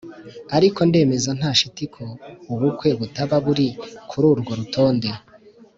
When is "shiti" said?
1.59-1.85